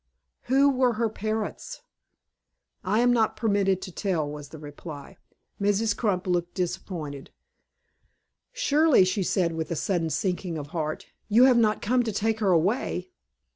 "Who 0.45 0.67
were 0.71 0.93
her 0.93 1.09
parents?" 1.09 1.83
"I 2.83 3.01
am 3.01 3.13
not 3.13 3.35
permitted 3.35 3.83
to 3.83 3.91
tell," 3.91 4.27
was 4.27 4.49
the 4.49 4.57
reply. 4.57 5.17
Mrs. 5.61 5.95
Crump 5.95 6.25
looked 6.25 6.55
disappointed. 6.55 7.29
"Surely," 8.51 9.05
she 9.05 9.21
said, 9.21 9.51
with 9.53 9.69
a 9.69 9.75
sudden 9.75 10.09
sinking 10.09 10.57
of 10.57 10.69
heart, 10.69 11.05
"you 11.29 11.43
have 11.43 11.57
not 11.59 11.83
come 11.83 12.01
to 12.01 12.11
take 12.11 12.39
her 12.39 12.49
away?" 12.49 13.11